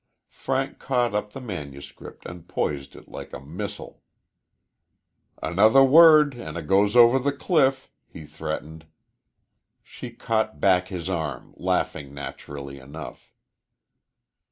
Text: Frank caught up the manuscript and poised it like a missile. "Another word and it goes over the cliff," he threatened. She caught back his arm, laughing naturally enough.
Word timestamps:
Frank 0.33 0.79
caught 0.79 1.13
up 1.13 1.31
the 1.31 1.39
manuscript 1.39 2.25
and 2.25 2.47
poised 2.47 2.95
it 2.95 3.07
like 3.07 3.33
a 3.33 3.39
missile. 3.39 4.01
"Another 5.43 5.83
word 5.83 6.33
and 6.33 6.57
it 6.57 6.65
goes 6.65 6.95
over 6.95 7.19
the 7.19 7.31
cliff," 7.31 7.91
he 8.07 8.25
threatened. 8.25 8.87
She 9.83 10.09
caught 10.09 10.59
back 10.59 10.87
his 10.87 11.07
arm, 11.07 11.53
laughing 11.55 12.15
naturally 12.15 12.79
enough. 12.79 13.35